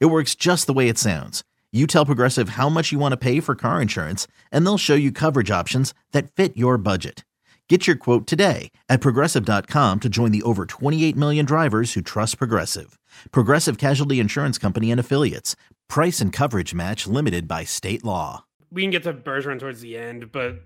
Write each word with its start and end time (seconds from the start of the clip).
It 0.00 0.06
works 0.06 0.34
just 0.34 0.66
the 0.66 0.72
way 0.72 0.88
it 0.88 0.98
sounds. 0.98 1.42
You 1.72 1.86
tell 1.86 2.06
Progressive 2.06 2.50
how 2.50 2.68
much 2.68 2.92
you 2.92 2.98
want 2.98 3.12
to 3.12 3.16
pay 3.16 3.40
for 3.40 3.54
car 3.54 3.80
insurance, 3.80 4.26
and 4.50 4.64
they'll 4.66 4.78
show 4.78 4.94
you 4.94 5.10
coverage 5.10 5.50
options 5.50 5.94
that 6.12 6.30
fit 6.30 6.56
your 6.56 6.76
budget. 6.76 7.24
Get 7.68 7.86
your 7.86 7.96
quote 7.96 8.26
today 8.26 8.70
at 8.90 9.00
progressive.com 9.00 10.00
to 10.00 10.08
join 10.10 10.30
the 10.30 10.42
over 10.42 10.66
28 10.66 11.16
million 11.16 11.46
drivers 11.46 11.94
who 11.94 12.02
trust 12.02 12.36
Progressive. 12.36 12.98
Progressive 13.30 13.78
Casualty 13.78 14.20
Insurance 14.20 14.58
Company 14.58 14.90
and 14.90 15.00
Affiliates. 15.00 15.56
Price 15.88 16.20
and 16.20 16.34
coverage 16.34 16.74
match 16.74 17.06
limited 17.06 17.48
by 17.48 17.64
state 17.64 18.04
law. 18.04 18.44
We 18.70 18.82
can 18.82 18.90
get 18.90 19.04
to 19.04 19.14
Bergeron 19.14 19.58
towards 19.58 19.80
the 19.80 19.96
end, 19.96 20.30
but 20.32 20.56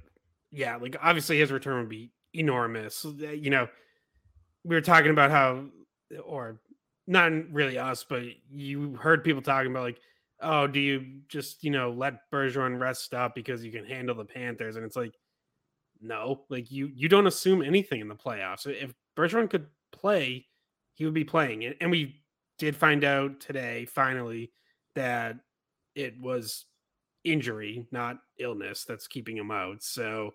yeah, 0.51 0.75
like 0.77 0.97
obviously 1.01 1.39
his 1.39 1.53
return 1.53 1.79
would 1.79 1.89
be 1.89 2.11
enormous. 2.35 3.05
You 3.05 3.51
know, 3.51 3.69
we 4.65 4.75
were 4.75 4.81
talking 4.81 5.13
about 5.13 5.31
how, 5.31 5.67
or 6.25 6.59
not 7.07 7.33
really 7.53 7.79
us, 7.79 8.05
but 8.09 8.23
you 8.51 8.95
heard 8.97 9.25
people 9.25 9.43
talking 9.43 9.71
about 9.71 9.85
like, 9.85 10.01
oh, 10.41 10.67
do 10.67 10.81
you 10.81 11.21
just 11.29 11.63
you 11.65 11.71
know 11.71 11.91
let 11.91 12.31
Bergeron 12.33 12.81
rest 12.81 13.15
up 13.15 13.35
because 13.35 13.65
you 13.65 13.73
can 13.73 13.85
handle 13.85 14.15
the 14.15 14.25
Panthers? 14.25 14.77
And 14.77 14.85
it's 14.85 14.97
like, 14.97 15.15
no, 16.01 16.45
like 16.49 16.71
you 16.71 16.91
you 16.95 17.09
don't 17.09 17.27
assume 17.27 17.63
anything 17.63 18.01
in 18.01 18.09
the 18.09 18.15
playoffs. 18.15 18.67
If 18.67 18.95
Bergeron 19.17 19.49
could 19.49 19.67
play, 19.93 20.47
he 20.95 21.05
would 21.05 21.15
be 21.15 21.25
playing. 21.25 21.65
And 21.81 21.91
we 21.91 22.23
did 22.59 22.77
find 22.77 23.05
out 23.05 23.41
today, 23.41 23.85
finally, 23.87 24.51
that 24.95 25.37
it 25.95 26.21
was 26.21 26.65
injury, 27.25 27.87
not 27.91 28.19
illness, 28.39 28.85
that's 28.85 29.07
keeping 29.07 29.37
him 29.37 29.51
out. 29.51 29.83
So, 29.83 30.33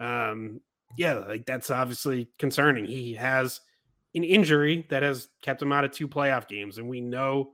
um, 0.00 0.60
yeah, 0.96 1.14
like 1.14 1.46
that's 1.46 1.70
obviously 1.70 2.28
concerning. 2.38 2.86
He 2.86 3.14
has 3.14 3.60
an 4.14 4.24
injury 4.24 4.86
that 4.90 5.02
has 5.02 5.28
kept 5.42 5.62
him 5.62 5.72
out 5.72 5.84
of 5.84 5.92
two 5.92 6.08
playoff 6.08 6.48
games, 6.48 6.78
and 6.78 6.88
we 6.88 7.00
know 7.00 7.52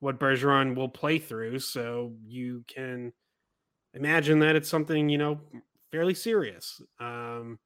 what 0.00 0.20
Bergeron 0.20 0.74
will 0.76 0.88
play 0.88 1.18
through. 1.18 1.58
So 1.58 2.12
you 2.24 2.64
can 2.68 3.12
imagine 3.94 4.38
that 4.40 4.56
it's 4.56 4.68
something 4.68 5.08
you 5.08 5.18
know 5.18 5.40
fairly 5.90 6.14
serious. 6.14 6.80
Um, 7.00 7.58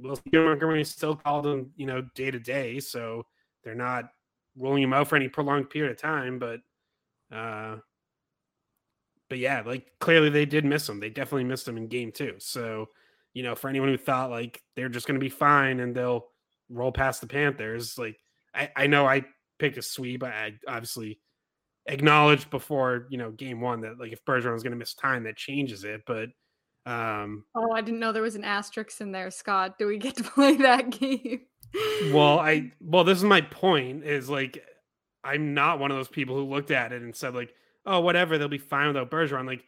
Will 0.00 0.18
Montgomery 0.32 0.84
still 0.84 1.16
called 1.16 1.46
him, 1.46 1.72
you 1.76 1.86
know, 1.86 2.02
day 2.14 2.30
to 2.30 2.38
day, 2.38 2.80
so 2.80 3.24
they're 3.64 3.74
not 3.74 4.10
ruling 4.56 4.82
him 4.82 4.92
out 4.92 5.08
for 5.08 5.16
any 5.16 5.28
prolonged 5.28 5.70
period 5.70 5.92
of 5.92 5.98
time. 6.00 6.38
But, 6.38 6.60
uh, 7.32 7.76
but 9.28 9.38
yeah, 9.38 9.62
like 9.64 9.86
clearly 10.00 10.30
they 10.30 10.46
did 10.46 10.64
miss 10.64 10.88
him. 10.88 11.00
They 11.00 11.10
definitely 11.10 11.44
missed 11.44 11.66
him 11.68 11.76
in 11.76 11.88
game 11.88 12.12
two. 12.12 12.34
So, 12.38 12.86
you 13.34 13.42
know, 13.42 13.54
for 13.54 13.68
anyone 13.68 13.88
who 13.88 13.98
thought 13.98 14.30
like 14.30 14.62
they're 14.74 14.88
just 14.88 15.06
going 15.06 15.18
to 15.18 15.24
be 15.24 15.30
fine 15.30 15.80
and 15.80 15.94
they'll 15.94 16.26
roll 16.68 16.92
past 16.92 17.20
the 17.20 17.26
Panthers. 17.26 17.98
Like 17.98 18.18
I, 18.54 18.70
I 18.76 18.86
know 18.86 19.06
I 19.06 19.24
picked 19.58 19.78
a 19.78 19.82
sweep. 19.82 20.22
I 20.22 20.54
obviously 20.66 21.20
acknowledged 21.86 22.50
before 22.50 23.06
you 23.10 23.18
know 23.18 23.30
game 23.30 23.60
one 23.60 23.80
that 23.80 23.98
like 23.98 24.12
if 24.12 24.24
Bergeron 24.24 24.52
was 24.52 24.62
going 24.62 24.72
to 24.72 24.78
miss 24.78 24.94
time, 24.94 25.24
that 25.24 25.36
changes 25.36 25.84
it. 25.84 26.02
But 26.06 26.28
um 26.86 27.44
oh, 27.54 27.72
I 27.72 27.80
didn't 27.80 28.00
know 28.00 28.12
there 28.12 28.22
was 28.22 28.36
an 28.36 28.44
asterisk 28.44 29.00
in 29.00 29.12
there, 29.12 29.30
Scott. 29.30 29.78
Do 29.78 29.86
we 29.86 29.98
get 29.98 30.16
to 30.16 30.22
play 30.34 30.56
that 30.56 30.90
game? 30.90 31.42
well, 32.12 32.38
I 32.38 32.72
well, 32.80 33.04
this 33.04 33.18
is 33.18 33.24
my 33.24 33.40
point. 33.40 34.04
Is 34.04 34.28
like 34.28 34.64
I'm 35.24 35.54
not 35.54 35.78
one 35.78 35.90
of 35.90 35.96
those 35.96 36.08
people 36.08 36.36
who 36.36 36.44
looked 36.44 36.70
at 36.70 36.92
it 36.92 37.02
and 37.02 37.14
said 37.14 37.34
like, 37.34 37.52
oh, 37.84 38.00
whatever, 38.00 38.38
they'll 38.38 38.48
be 38.48 38.58
fine 38.58 38.86
without 38.86 39.10
Bergeron. 39.10 39.46
Like, 39.46 39.64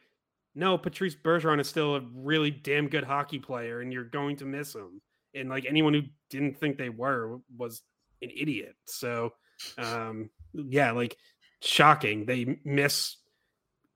no, 0.55 0.79
Patrice 0.79 1.17
Bergeron 1.17 1.61
is 1.61 1.69
still 1.69 1.97
a 1.97 2.01
really 2.15 2.51
damn 2.51 2.89
good 2.89 3.05
hockey 3.05 3.39
player, 3.39 3.81
and 3.81 3.93
you're 3.93 4.05
going 4.05 4.37
to 4.37 4.45
miss 4.45 4.75
him 4.75 5.01
and 5.35 5.49
like 5.49 5.67
anyone 5.67 5.95
who 5.95 6.03
didn't 6.29 6.59
think 6.59 6.79
they 6.79 6.89
were 6.89 7.39
was 7.57 7.83
an 8.23 8.31
idiot. 8.35 8.75
So, 8.87 9.33
um, 9.79 10.31
yeah, 10.53 10.93
like 10.93 11.17
shocking. 11.63 12.27
They 12.27 12.59
miss 12.65 13.17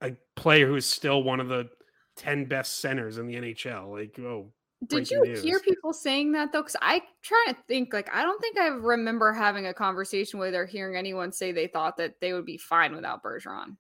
a 0.01 0.13
player 0.37 0.67
who 0.67 0.77
is 0.77 0.87
still 0.87 1.23
one 1.23 1.41
of 1.41 1.49
the 1.49 1.69
10 2.17 2.47
best 2.47 2.81
centers 2.81 3.19
in 3.19 3.27
the 3.27 3.35
NHL. 3.35 3.93
Like, 3.93 4.19
oh, 4.19 4.53
did 4.87 5.11
you 5.11 5.25
news. 5.25 5.43
hear 5.43 5.61
people 5.61 5.93
saying 5.93 6.33
that 6.33 6.53
though? 6.53 6.61
Because 6.61 6.77
I 6.83 7.03
try 7.23 7.45
to 7.49 7.57
think, 7.69 7.93
like, 7.93 8.15
I 8.15 8.23
don't 8.23 8.41
think 8.41 8.59
I 8.59 8.69
remember 8.69 9.33
having 9.33 9.67
a 9.67 9.75
conversation 9.75 10.39
where 10.39 10.51
they're 10.51 10.67
hearing 10.67 10.97
anyone 10.97 11.33
say 11.33 11.53
they 11.53 11.67
thought 11.67 11.97
that 11.97 12.15
they 12.21 12.33
would 12.33 12.45
be 12.45 12.59
fine 12.59 12.95
without 12.95 13.23
Bergeron. 13.23 13.77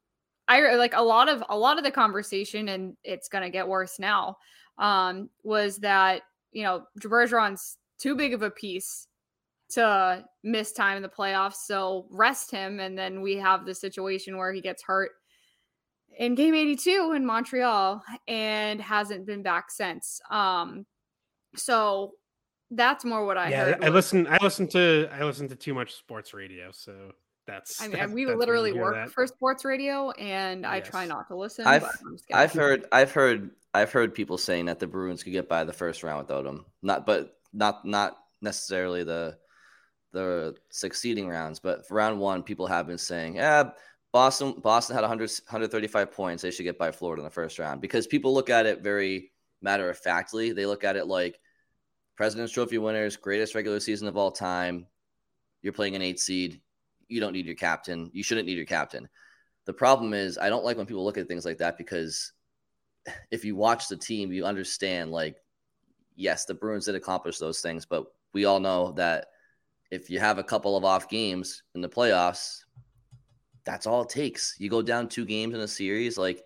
I 0.47 0.75
like 0.75 0.94
a 0.94 1.03
lot 1.03 1.28
of 1.28 1.42
a 1.48 1.56
lot 1.56 1.78
of 1.78 1.84
the 1.84 1.91
conversation, 1.91 2.69
and 2.69 2.97
it's 3.03 3.28
gonna 3.28 3.50
get 3.50 3.66
worse 3.66 3.98
now. 3.98 4.36
Um, 4.78 5.31
was 5.42 5.78
that 5.78 6.22
you 6.54 6.62
know, 6.62 6.84
Bergeron's 7.00 7.76
too 7.98 8.15
big 8.15 8.32
of 8.32 8.42
a 8.42 8.50
piece 8.50 9.06
to 9.70 10.25
miss 10.42 10.72
time 10.72 10.97
in 10.97 11.03
the 11.03 11.09
playoffs. 11.09 11.66
So 11.66 12.06
rest 12.10 12.50
him. 12.50 12.81
And 12.81 12.97
then 12.97 13.20
we 13.20 13.37
have 13.37 13.66
the 13.66 13.75
situation 13.75 14.38
where 14.38 14.53
he 14.53 14.60
gets 14.60 14.82
hurt 14.82 15.10
in 16.16 16.34
game 16.34 16.54
82 16.54 17.12
in 17.16 17.26
Montreal 17.26 18.03
and 18.28 18.81
hasn't 18.81 19.26
been 19.26 19.42
back 19.42 19.70
since. 19.70 20.20
Um, 20.31 20.87
so 21.56 22.12
that's 22.71 23.04
more 23.04 23.26
what 23.26 23.36
I 23.36 23.50
yeah, 23.50 23.65
heard. 23.65 23.84
I 23.84 23.88
listen 23.88 24.26
I 24.28 24.38
listen 24.42 24.66
to 24.69 25.09
I 25.12 25.25
listen 25.25 25.48
to 25.48 25.56
too 25.56 25.75
much 25.75 25.94
sports 25.94 26.34
radio, 26.34 26.71
so 26.72 27.12
that's 27.47 27.81
I 27.81 27.88
mean 27.88 27.97
that's, 27.99 28.12
we 28.12 28.27
literally 28.27 28.72
work 28.72 28.94
that. 28.94 29.10
for 29.10 29.27
sports 29.27 29.65
radio 29.65 30.10
and 30.12 30.62
yes. 30.62 30.71
I 30.71 30.81
try 30.81 31.06
not 31.06 31.28
to 31.28 31.37
listen. 31.37 31.66
I've, 31.66 31.87
I've 32.32 32.53
heard 32.53 32.87
I've 32.93 33.12
heard 33.12 33.50
I've 33.75 33.91
heard 33.91 34.15
people 34.15 34.38
saying 34.38 34.66
that 34.66 34.78
the 34.78 34.87
Bruins 34.87 35.25
could 35.25 35.32
get 35.32 35.49
by 35.49 35.65
the 35.65 35.72
first 35.72 36.04
round 36.04 36.27
without 36.27 36.47
him. 36.47 36.65
Not, 36.81 37.04
but 37.04 37.37
not 37.53 37.84
not 37.84 38.16
necessarily 38.41 39.03
the 39.03 39.37
the 40.12 40.54
succeeding 40.71 41.28
rounds, 41.28 41.59
but 41.59 41.87
for 41.87 41.94
round 41.94 42.21
one, 42.21 42.44
people 42.44 42.69
have 42.69 42.87
been 42.87 42.99
saying, 42.99 43.34
"Yeah, 43.34 43.71
Boston 44.12 44.54
Boston 44.62 44.94
had 44.94 45.03
100, 45.03 45.28
135 45.49 46.12
points. 46.12 46.43
They 46.43 46.53
should 46.53 46.62
get 46.62 46.78
by 46.78 46.93
Florida 46.93 47.21
in 47.21 47.25
the 47.25 47.31
first 47.31 47.59
round." 47.59 47.81
Because 47.81 48.06
people 48.06 48.33
look 48.33 48.49
at 48.49 48.65
it 48.65 48.81
very 48.81 49.33
matter 49.60 49.91
of 49.91 49.99
factly. 49.99 50.53
They 50.53 50.66
look 50.66 50.84
at 50.84 50.97
it 50.97 51.06
like 51.09 51.41
President's 52.16 52.53
Trophy 52.53 52.78
winners, 52.78 53.16
greatest 53.16 53.56
regular 53.56 53.81
season 53.81 54.06
of 54.06 54.16
all 54.16 54.31
time. 54.31 54.87
You're 55.62 55.72
playing 55.72 55.97
an 55.97 56.03
eight 56.03 56.21
seed. 56.21 56.60
You 57.09 57.20
don't 57.20 57.32
need 57.32 57.47
your 57.47 57.54
captain. 57.54 58.10
You 58.12 58.22
shouldn't 58.22 58.47
need 58.47 58.56
your 58.56 58.66
captain. 58.66 59.09
The 59.66 59.72
problem 59.72 60.15
is, 60.15 60.38
I 60.38 60.48
don't 60.48 60.65
like 60.65 60.76
when 60.76 60.87
people 60.87 61.04
look 61.04 61.19
at 61.19 61.28
things 61.28 61.44
like 61.44 61.59
that 61.59 61.78
because 61.78 62.32
if 63.31 63.44
you 63.44 63.56
watch 63.56 63.88
the 63.88 63.97
team, 63.97 64.32
you 64.32 64.44
understand 64.44 65.10
like, 65.10 65.37
yes, 66.16 66.44
the 66.44 66.54
Bruins 66.54 66.87
did 66.87 66.94
accomplish 66.94 67.38
those 67.38 67.60
things, 67.60 67.84
but 67.87 68.06
we 68.32 68.44
all 68.44 68.60
know 68.60 68.92
that 68.92 69.26
if 69.91 70.10
you 70.10 70.19
have 70.19 70.38
a 70.38 70.44
couple 70.44 70.76
of 70.76 70.84
off 70.84 71.09
games 71.09 71.62
in 71.75 71.81
the 71.81 71.88
playoffs, 71.88 72.65
that's 73.65 73.86
all 73.86 74.03
it 74.03 74.09
takes. 74.09 74.54
You 74.59 74.69
go 74.69 74.82
down 74.82 75.09
two 75.09 75.25
games 75.25 75.54
in 75.54 75.60
a 75.60 75.69
series, 75.69 76.19
like 76.19 76.42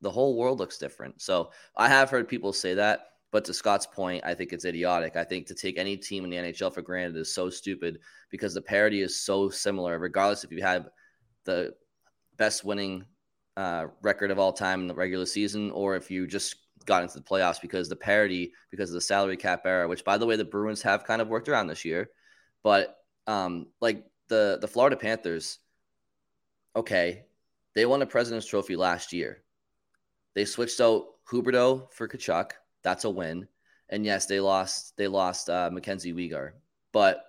the 0.00 0.10
whole 0.10 0.36
world 0.36 0.58
looks 0.58 0.78
different. 0.78 1.20
So 1.22 1.50
I 1.76 1.88
have 1.88 2.10
heard 2.10 2.28
people 2.28 2.52
say 2.52 2.74
that, 2.74 3.12
but 3.36 3.44
to 3.44 3.52
Scott's 3.52 3.86
point, 3.86 4.24
I 4.24 4.32
think 4.32 4.54
it's 4.54 4.64
idiotic. 4.64 5.14
I 5.14 5.22
think 5.22 5.46
to 5.48 5.54
take 5.54 5.76
any 5.76 5.98
team 5.98 6.24
in 6.24 6.30
the 6.30 6.38
NHL 6.38 6.72
for 6.72 6.80
granted 6.80 7.18
is 7.18 7.34
so 7.34 7.50
stupid 7.50 7.98
because 8.30 8.54
the 8.54 8.62
parity 8.62 9.02
is 9.02 9.20
so 9.20 9.50
similar, 9.50 9.98
regardless 9.98 10.42
if 10.42 10.50
you 10.50 10.62
have 10.62 10.88
the 11.44 11.74
best 12.38 12.64
winning 12.64 13.04
uh, 13.58 13.88
record 14.00 14.30
of 14.30 14.38
all 14.38 14.54
time 14.54 14.80
in 14.80 14.86
the 14.86 14.94
regular 14.94 15.26
season, 15.26 15.70
or 15.72 15.96
if 15.96 16.10
you 16.10 16.26
just 16.26 16.56
got 16.86 17.02
into 17.02 17.18
the 17.18 17.24
playoffs 17.24 17.60
because 17.60 17.90
the 17.90 17.94
parity, 17.94 18.54
because 18.70 18.88
of 18.88 18.94
the 18.94 19.02
salary 19.02 19.36
cap 19.36 19.66
era, 19.66 19.86
which 19.86 20.02
by 20.02 20.16
the 20.16 20.24
way 20.24 20.36
the 20.36 20.42
Bruins 20.42 20.80
have 20.80 21.04
kind 21.04 21.20
of 21.20 21.28
worked 21.28 21.50
around 21.50 21.66
this 21.66 21.84
year, 21.84 22.08
but 22.62 22.96
um, 23.26 23.66
like 23.82 24.02
the 24.28 24.56
the 24.62 24.68
Florida 24.68 24.96
Panthers, 24.96 25.58
okay, 26.74 27.26
they 27.74 27.84
won 27.84 28.00
a 28.00 28.06
President's 28.06 28.46
Trophy 28.46 28.76
last 28.76 29.12
year. 29.12 29.42
They 30.34 30.46
switched 30.46 30.80
out 30.80 31.04
Huberdeau 31.30 31.92
for 31.92 32.08
Tkachuk. 32.08 32.52
That's 32.86 33.04
a 33.04 33.10
win. 33.10 33.48
And 33.90 34.06
yes, 34.06 34.26
they 34.26 34.38
lost. 34.38 34.96
They 34.96 35.08
lost 35.08 35.50
uh, 35.50 35.70
Mackenzie 35.72 36.14
Weegar, 36.14 36.52
but 36.92 37.24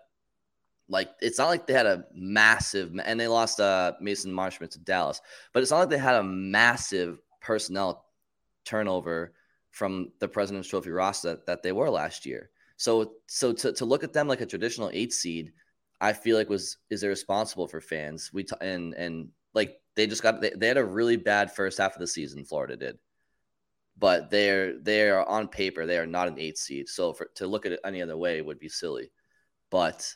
like 0.88 1.10
it's 1.20 1.40
not 1.40 1.50
like 1.50 1.66
they 1.66 1.74
had 1.74 1.88
a 1.88 2.06
massive 2.14 2.94
and 3.04 3.20
they 3.20 3.28
lost 3.28 3.60
uh 3.60 3.94
Mason 4.00 4.32
Marchment 4.32 4.70
to 4.72 4.80
Dallas, 4.80 5.20
but 5.52 5.64
it's 5.64 5.72
not 5.72 5.80
like 5.80 5.90
they 5.90 5.98
had 5.98 6.22
a 6.22 6.24
massive 6.24 7.20
personnel 7.42 8.06
turnover 8.66 9.34
from 9.72 10.12
the 10.20 10.28
President's 10.28 10.70
Trophy 10.70 10.92
roster 10.92 11.30
that, 11.30 11.46
that 11.48 11.64
they 11.64 11.74
were 11.74 11.90
last 11.90 12.26
year. 12.26 12.50
So 12.78 13.14
so 13.28 13.52
to, 13.54 13.74
to 13.74 13.86
look 13.86 14.04
at 14.04 14.14
them 14.14 14.28
like 14.28 14.42
a 14.42 14.46
traditional 14.46 14.92
eight 14.94 15.12
seed, 15.12 15.52
I 16.00 16.14
feel 16.14 16.38
like 16.38 16.50
was 16.50 16.78
is 16.90 17.04
irresponsible 17.04 17.68
for 17.68 17.82
fans. 17.82 18.32
We 18.32 18.44
t- 18.44 18.62
and 18.62 18.94
and 18.94 19.30
like 19.54 19.82
They 19.98 20.06
just 20.08 20.22
got 20.22 20.42
they, 20.42 20.52
they 20.56 20.68
had 20.68 20.78
a 20.78 20.86
really 20.86 21.18
bad 21.18 21.50
first 21.52 21.80
half 21.80 21.96
of 21.96 22.00
the 22.00 22.08
season. 22.08 22.46
Florida 22.46 22.78
did, 22.78 22.98
but 24.00 24.30
they're 24.30 24.80
they 24.80 25.10
are 25.10 25.26
on 25.28 25.48
paper 25.48 25.86
they 25.86 25.98
are 25.98 26.06
not 26.06 26.28
an 26.28 26.40
eight 26.40 26.58
seed. 26.58 26.88
So 26.88 27.14
for 27.14 27.30
to 27.36 27.48
look 27.48 27.66
at 27.66 27.72
it 27.72 27.80
any 27.84 28.02
other 28.02 28.18
way 28.18 28.42
would 28.42 28.60
be 28.60 28.70
silly. 28.70 29.12
But 29.70 30.14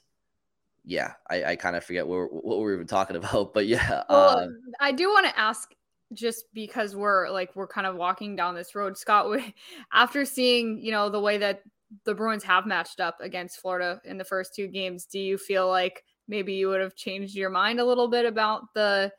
yeah, 0.84 1.14
I, 1.30 1.44
I 1.44 1.56
kind 1.56 1.76
of 1.76 1.84
forget 1.84 2.08
what, 2.08 2.32
what 2.32 2.58
we 2.58 2.64
were 2.64 2.76
even 2.76 2.88
talking 2.88 3.16
about. 3.18 3.54
But 3.54 3.68
yeah, 3.68 4.04
well, 4.10 4.40
uh, 4.40 4.48
I 4.80 4.92
do 4.92 5.10
want 5.10 5.28
to 5.28 5.40
ask 5.40 5.74
just 6.14 6.46
because 6.54 6.96
we're 6.96 7.30
like 7.30 7.56
we're 7.56 7.68
kind 7.68 7.88
of 7.88 7.96
walking 7.96 8.36
down 8.36 8.56
this 8.56 8.76
road, 8.76 8.98
Scott. 8.98 9.30
We, 9.30 9.56
After 9.94 10.26
seeing 10.26 10.80
you 10.82 10.92
know 10.92 11.10
the 11.10 11.20
way 11.20 11.38
that 11.40 11.62
the 12.06 12.16
Bruins 12.16 12.44
have 12.44 12.66
matched 12.66 13.00
up 13.00 13.18
against 13.20 13.60
Florida 13.60 14.02
in 14.06 14.18
the 14.18 14.24
first 14.24 14.56
two 14.56 14.68
games, 14.68 15.06
do 15.06 15.20
you 15.20 15.38
feel 15.38 15.68
like 15.68 16.04
maybe 16.28 16.54
you 16.54 16.70
would 16.70 16.82
have 16.82 16.96
changed 16.96 17.36
your 17.36 17.50
mind 17.50 17.80
a 17.80 17.86
little 17.86 18.08
bit 18.08 18.26
about 18.26 18.74
the 18.74 19.12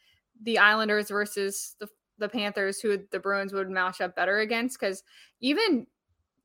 the 0.42 0.58
Islanders 0.58 1.08
versus 1.10 1.76
the 1.78 1.88
the 2.22 2.28
Panthers, 2.28 2.80
who 2.80 2.98
the 3.10 3.20
Bruins 3.20 3.52
would 3.52 3.68
match 3.68 4.00
up 4.00 4.16
better 4.16 4.38
against? 4.38 4.80
Because 4.80 5.02
even 5.40 5.86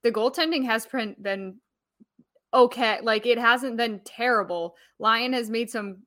the 0.04 0.12
goaltending 0.12 0.66
has 0.66 0.88
been 1.22 1.58
okay. 2.54 3.00
Like 3.02 3.26
it 3.26 3.38
hasn't 3.38 3.78
been 3.78 4.02
terrible. 4.06 4.76
Lyon 5.00 5.34
has 5.34 5.50
made 5.50 5.70
some, 5.70 6.00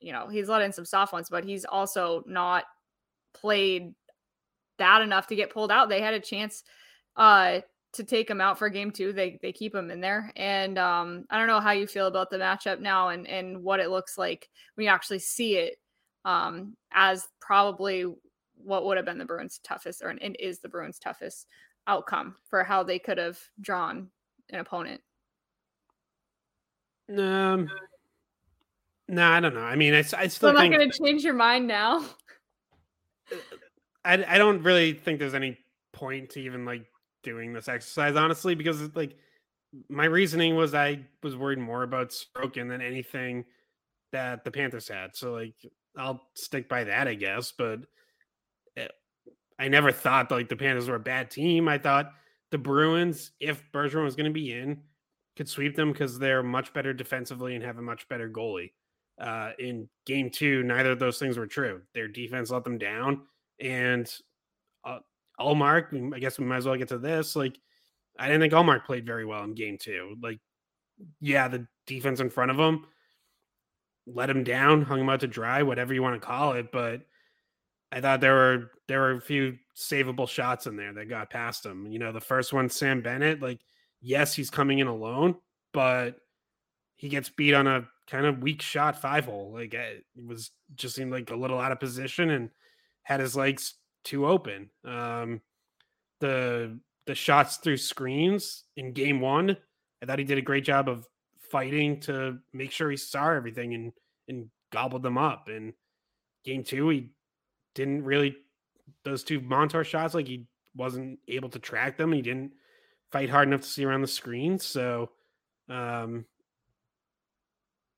you 0.00 0.12
know, 0.12 0.28
he's 0.28 0.48
let 0.48 0.62
in 0.62 0.72
some 0.72 0.84
soft 0.84 1.12
ones, 1.12 1.28
but 1.30 1.44
he's 1.44 1.64
also 1.64 2.22
not 2.26 2.64
played 3.34 3.94
that 4.78 5.02
enough 5.02 5.26
to 5.28 5.36
get 5.36 5.52
pulled 5.52 5.70
out. 5.70 5.88
They 5.88 6.00
had 6.00 6.14
a 6.14 6.20
chance 6.20 6.64
uh 7.16 7.60
to 7.92 8.04
take 8.04 8.30
him 8.30 8.40
out 8.40 8.58
for 8.58 8.70
game 8.70 8.90
two. 8.90 9.12
They 9.12 9.38
they 9.42 9.52
keep 9.52 9.74
him 9.74 9.90
in 9.90 10.00
there. 10.00 10.32
And 10.36 10.78
um 10.78 11.24
I 11.30 11.38
don't 11.38 11.46
know 11.48 11.60
how 11.60 11.72
you 11.72 11.86
feel 11.86 12.06
about 12.06 12.30
the 12.30 12.38
matchup 12.38 12.80
now 12.80 13.08
and 13.10 13.26
and 13.26 13.62
what 13.62 13.80
it 13.80 13.90
looks 13.90 14.16
like 14.16 14.48
when 14.74 14.84
you 14.84 14.90
actually 14.90 15.18
see 15.18 15.56
it 15.56 15.76
um 16.24 16.76
as 16.92 17.28
probably 17.40 18.06
what 18.56 18.84
would 18.84 18.96
have 18.96 19.06
been 19.06 19.18
the 19.18 19.24
Bruins 19.24 19.60
toughest 19.62 20.02
or 20.02 20.08
and 20.08 20.36
is 20.38 20.60
the 20.60 20.68
Bruins 20.68 20.98
toughest 20.98 21.46
outcome 21.86 22.36
for 22.48 22.62
how 22.62 22.82
they 22.82 22.98
could 22.98 23.18
have 23.18 23.38
drawn 23.60 24.08
an 24.50 24.60
opponent. 24.60 25.00
Um 27.16 27.68
no, 29.08 29.28
I 29.28 29.40
don't 29.40 29.54
know. 29.54 29.60
I 29.60 29.76
mean, 29.76 29.94
I, 29.94 29.98
I 29.98 30.02
still 30.02 30.30
so 30.30 30.48
I'm 30.48 30.54
not 30.54 30.78
going 30.78 30.90
to 30.90 30.98
change 30.98 31.22
your 31.22 31.34
mind 31.34 31.66
now. 31.66 32.02
I, 34.04 34.24
I 34.26 34.38
don't 34.38 34.62
really 34.62 34.94
think 34.94 35.18
there's 35.18 35.34
any 35.34 35.58
point 35.92 36.30
to 36.30 36.40
even 36.40 36.64
like 36.64 36.86
doing 37.22 37.52
this 37.52 37.68
exercise, 37.68 38.16
honestly, 38.16 38.54
because 38.54 38.94
like 38.94 39.16
my 39.88 40.04
reasoning 40.04 40.56
was 40.56 40.74
I 40.74 41.00
was 41.22 41.36
worried 41.36 41.58
more 41.58 41.82
about 41.82 42.12
Sorokin 42.12 42.68
than 42.68 42.80
anything 42.80 43.44
that 44.12 44.44
the 44.44 44.50
Panthers 44.50 44.88
had. 44.88 45.14
So 45.14 45.32
like 45.32 45.54
I'll 45.96 46.22
stick 46.34 46.68
by 46.68 46.84
that, 46.84 47.08
I 47.08 47.14
guess. 47.14 47.52
But 47.52 47.80
I 49.62 49.68
never 49.68 49.92
thought 49.92 50.32
like 50.32 50.48
the 50.48 50.56
Panthers 50.56 50.88
were 50.88 50.96
a 50.96 51.00
bad 51.00 51.30
team. 51.30 51.68
I 51.68 51.78
thought 51.78 52.12
the 52.50 52.58
Bruins, 52.58 53.30
if 53.38 53.62
Bergeron 53.72 54.02
was 54.02 54.16
going 54.16 54.26
to 54.26 54.32
be 54.32 54.52
in, 54.52 54.82
could 55.36 55.48
sweep 55.48 55.76
them 55.76 55.92
because 55.92 56.18
they're 56.18 56.42
much 56.42 56.72
better 56.72 56.92
defensively 56.92 57.54
and 57.54 57.62
have 57.62 57.78
a 57.78 57.82
much 57.82 58.08
better 58.08 58.28
goalie. 58.28 58.72
Uh, 59.20 59.52
in 59.60 59.88
game 60.04 60.30
two, 60.30 60.64
neither 60.64 60.90
of 60.90 60.98
those 60.98 61.20
things 61.20 61.38
were 61.38 61.46
true. 61.46 61.80
Their 61.94 62.08
defense 62.08 62.50
let 62.50 62.64
them 62.64 62.76
down, 62.76 63.22
and 63.60 64.12
uh, 64.84 64.98
Ullmark, 65.38 66.12
I 66.12 66.18
guess 66.18 66.40
we 66.40 66.44
might 66.44 66.56
as 66.56 66.66
well 66.66 66.76
get 66.76 66.88
to 66.88 66.98
this. 66.98 67.36
Like, 67.36 67.56
I 68.18 68.26
didn't 68.26 68.40
think 68.40 68.52
Ullmark 68.52 68.84
played 68.84 69.06
very 69.06 69.24
well 69.24 69.44
in 69.44 69.54
game 69.54 69.78
two. 69.78 70.16
Like, 70.20 70.40
yeah, 71.20 71.46
the 71.46 71.68
defense 71.86 72.18
in 72.18 72.30
front 72.30 72.50
of 72.50 72.58
him 72.58 72.84
let 74.08 74.28
him 74.28 74.42
down, 74.42 74.82
hung 74.82 74.98
him 74.98 75.08
out 75.08 75.20
to 75.20 75.28
dry, 75.28 75.62
whatever 75.62 75.94
you 75.94 76.02
want 76.02 76.20
to 76.20 76.26
call 76.26 76.54
it. 76.54 76.72
But 76.72 77.02
I 77.92 78.00
thought 78.00 78.20
there 78.20 78.34
were 78.34 78.70
there 78.88 79.00
were 79.00 79.12
a 79.12 79.20
few 79.20 79.58
savable 79.76 80.28
shots 80.28 80.66
in 80.66 80.76
there 80.76 80.92
that 80.94 81.08
got 81.08 81.30
past 81.30 81.64
him. 81.64 81.86
You 81.86 81.98
know, 81.98 82.10
the 82.12 82.20
first 82.20 82.52
one, 82.52 82.68
Sam 82.68 83.02
Bennett, 83.02 83.42
like, 83.42 83.60
yes, 84.00 84.34
he's 84.34 84.50
coming 84.50 84.78
in 84.78 84.86
alone, 84.86 85.36
but 85.72 86.16
he 86.96 87.08
gets 87.08 87.28
beat 87.28 87.54
on 87.54 87.66
a 87.66 87.86
kind 88.06 88.26
of 88.26 88.42
weak 88.42 88.62
shot 88.62 89.00
five 89.00 89.26
hole. 89.26 89.52
Like 89.52 89.74
it 89.74 90.04
was 90.26 90.50
just 90.74 90.94
seemed 90.94 91.12
like 91.12 91.30
a 91.30 91.36
little 91.36 91.58
out 91.58 91.72
of 91.72 91.80
position 91.80 92.30
and 92.30 92.50
had 93.02 93.20
his 93.20 93.36
legs 93.36 93.74
too 94.04 94.26
open. 94.26 94.70
Um, 94.84 95.40
the 96.20 96.78
the 97.06 97.14
shots 97.14 97.56
through 97.56 97.78
screens 97.78 98.64
in 98.76 98.92
game 98.92 99.20
one, 99.20 99.56
I 100.02 100.06
thought 100.06 100.18
he 100.18 100.24
did 100.24 100.38
a 100.38 100.42
great 100.42 100.64
job 100.64 100.88
of 100.88 101.06
fighting 101.50 102.00
to 102.00 102.38
make 102.52 102.70
sure 102.70 102.90
he 102.90 102.96
saw 102.96 103.32
everything 103.32 103.74
and 103.74 103.92
and 104.28 104.48
gobbled 104.72 105.02
them 105.02 105.18
up. 105.18 105.48
And 105.48 105.74
game 106.44 106.64
two, 106.64 106.88
he 106.88 107.10
didn't 107.74 108.04
really 108.04 108.36
those 109.04 109.24
two 109.24 109.40
Montour 109.40 109.84
shots, 109.84 110.14
like 110.14 110.28
he 110.28 110.46
wasn't 110.74 111.18
able 111.28 111.48
to 111.50 111.58
track 111.58 111.96
them. 111.96 112.12
He 112.12 112.22
didn't 112.22 112.52
fight 113.10 113.30
hard 113.30 113.48
enough 113.48 113.62
to 113.62 113.66
see 113.66 113.84
around 113.84 114.02
the 114.02 114.08
screen. 114.08 114.58
So 114.58 115.10
um 115.68 116.24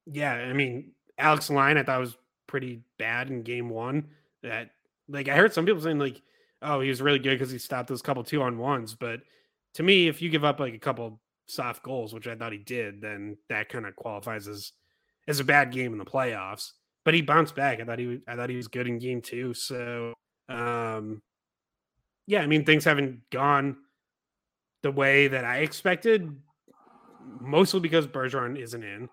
yeah, 0.06 0.32
I 0.32 0.52
mean 0.52 0.92
Alex 1.18 1.50
Lyon 1.50 1.78
I 1.78 1.82
thought 1.82 2.00
was 2.00 2.16
pretty 2.46 2.82
bad 2.98 3.30
in 3.30 3.42
game 3.42 3.68
one. 3.68 4.08
That 4.42 4.70
like 5.08 5.28
I 5.28 5.36
heard 5.36 5.52
some 5.52 5.66
people 5.66 5.82
saying 5.82 5.98
like, 5.98 6.20
oh, 6.62 6.80
he 6.80 6.88
was 6.88 7.02
really 7.02 7.18
good 7.18 7.38
because 7.38 7.50
he 7.50 7.58
stopped 7.58 7.88
those 7.88 8.02
couple 8.02 8.24
two 8.24 8.42
on 8.42 8.58
ones. 8.58 8.94
But 8.94 9.20
to 9.74 9.82
me, 9.82 10.08
if 10.08 10.22
you 10.22 10.30
give 10.30 10.44
up 10.44 10.60
like 10.60 10.74
a 10.74 10.78
couple 10.78 11.20
soft 11.46 11.82
goals, 11.82 12.14
which 12.14 12.26
I 12.26 12.34
thought 12.34 12.52
he 12.52 12.58
did, 12.58 13.00
then 13.00 13.36
that 13.48 13.68
kind 13.68 13.86
of 13.86 13.96
qualifies 13.96 14.48
as 14.48 14.72
as 15.26 15.40
a 15.40 15.44
bad 15.44 15.72
game 15.72 15.92
in 15.92 15.98
the 15.98 16.04
playoffs. 16.04 16.72
But 17.04 17.14
he 17.14 17.22
bounced 17.22 17.54
back. 17.54 17.80
I 17.80 17.84
thought 17.84 17.98
he 17.98 18.06
was, 18.06 18.18
I 18.26 18.36
thought 18.36 18.50
he 18.50 18.56
was 18.56 18.68
good 18.68 18.86
in 18.86 18.98
game 18.98 19.20
two. 19.20 19.54
So 19.54 20.14
um 20.48 21.22
yeah, 22.26 22.40
I 22.40 22.46
mean 22.46 22.64
things 22.64 22.84
haven't 22.84 23.28
gone 23.30 23.76
the 24.82 24.90
way 24.90 25.28
that 25.28 25.44
I 25.44 25.58
expected, 25.58 26.36
mostly 27.40 27.80
because 27.80 28.06
Bergeron 28.06 28.58
isn't 28.58 28.82
in, 28.82 29.08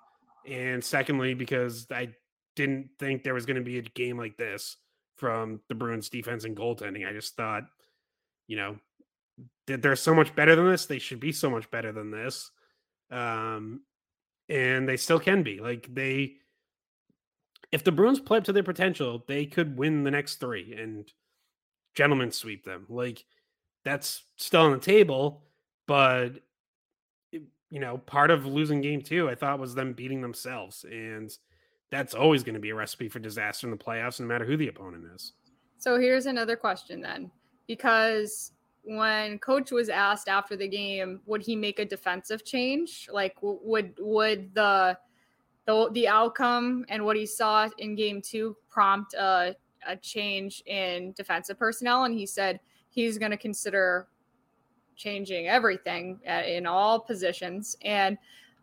and 0.47 0.83
secondly 0.83 1.33
because 1.33 1.87
I 1.91 2.09
didn't 2.55 2.89
think 2.99 3.23
there 3.23 3.33
was 3.33 3.45
going 3.45 3.57
to 3.57 3.63
be 3.63 3.77
a 3.77 3.81
game 3.81 4.17
like 4.17 4.37
this 4.37 4.77
from 5.15 5.61
the 5.69 5.75
Bruins 5.75 6.09
defense 6.09 6.43
and 6.43 6.57
goaltending. 6.57 7.07
I 7.07 7.13
just 7.13 7.35
thought, 7.35 7.63
you 8.47 8.57
know, 8.57 8.77
that 9.67 9.81
they're 9.81 9.95
so 9.95 10.13
much 10.13 10.35
better 10.35 10.55
than 10.55 10.69
this. 10.69 10.85
They 10.85 10.99
should 10.99 11.19
be 11.19 11.31
so 11.31 11.49
much 11.49 11.69
better 11.71 11.91
than 11.91 12.11
this. 12.11 12.51
Um, 13.09 13.81
and 14.49 14.87
they 14.87 14.97
still 14.97 15.19
can 15.19 15.43
be. 15.43 15.59
Like 15.59 15.87
they 15.93 16.33
if 17.71 17.83
the 17.83 17.91
Bruins 17.91 18.19
play 18.19 18.37
up 18.37 18.43
to 18.45 18.53
their 18.53 18.63
potential, 18.63 19.23
they 19.27 19.45
could 19.45 19.77
win 19.77 20.03
the 20.03 20.11
next 20.11 20.35
three 20.39 20.73
and 20.73 21.11
gentlemen 21.95 22.31
sweep 22.31 22.63
them. 22.65 22.85
Like 22.89 23.25
that's 23.83 24.23
still 24.37 24.61
on 24.61 24.71
the 24.71 24.79
table, 24.79 25.43
but 25.87 26.41
you 27.31 27.79
know, 27.79 27.97
part 27.97 28.31
of 28.31 28.45
losing 28.45 28.81
game 28.81 29.01
two, 29.01 29.29
I 29.29 29.35
thought 29.35 29.59
was 29.59 29.73
them 29.73 29.93
beating 29.93 30.21
themselves. 30.21 30.83
And 30.83 31.31
that's 31.89 32.13
always 32.13 32.43
going 32.43 32.55
to 32.55 32.59
be 32.59 32.71
a 32.71 32.75
recipe 32.75 33.07
for 33.07 33.19
disaster 33.19 33.65
in 33.65 33.71
the 33.71 33.77
playoffs, 33.77 34.19
no 34.19 34.25
matter 34.25 34.45
who 34.45 34.57
the 34.57 34.67
opponent 34.67 35.05
is. 35.15 35.33
So 35.77 35.97
here's 35.97 36.25
another 36.25 36.55
question 36.55 37.01
then, 37.01 37.31
because 37.67 38.51
when 38.83 39.39
coach 39.39 39.71
was 39.71 39.89
asked 39.89 40.27
after 40.27 40.55
the 40.55 40.67
game, 40.67 41.21
would 41.25 41.41
he 41.41 41.55
make 41.55 41.79
a 41.79 41.85
defensive 41.85 42.43
change? 42.43 43.07
Like, 43.11 43.35
would 43.41 43.93
would 43.99 44.53
the 44.53 44.97
the 45.71 45.91
the 45.93 46.07
outcome 46.07 46.85
and 46.89 47.03
what 47.03 47.15
he 47.15 47.25
saw 47.25 47.69
in 47.77 47.95
game 47.95 48.21
two 48.21 48.55
prompt 48.69 49.13
a 49.13 49.55
a 49.87 49.95
change 49.95 50.61
in 50.65 51.13
defensive 51.13 51.57
personnel? 51.57 52.03
And 52.03 52.13
he 52.13 52.25
said 52.25 52.59
he's 52.89 53.17
going 53.17 53.31
to 53.31 53.37
consider 53.37 54.07
changing 54.95 55.47
everything 55.47 56.19
at, 56.25 56.47
in 56.47 56.67
all 56.67 56.99
positions 56.99 57.75
and 57.81 58.17